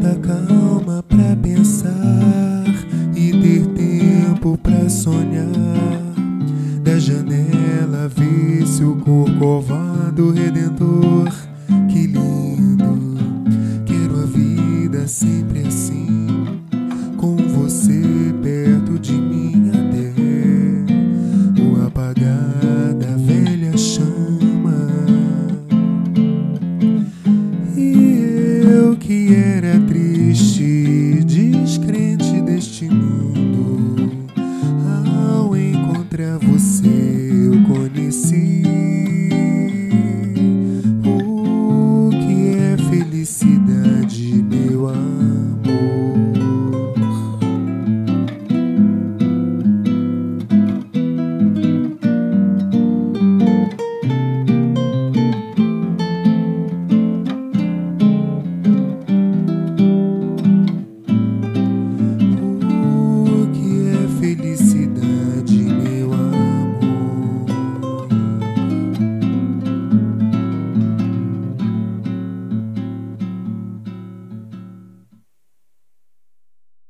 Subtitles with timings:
[0.00, 2.64] muita calma pra pensar
[3.14, 5.46] e ter tempo pra sonhar.
[6.82, 11.30] Da janela vi-se o corcovado redentor.
[11.90, 13.18] Que lindo!
[13.84, 16.26] Quero a vida sempre assim,
[17.18, 18.00] com você
[18.42, 19.19] perto de
[28.80, 34.10] eu que era triste, descrente deste mundo,
[35.36, 36.99] ao encontrar você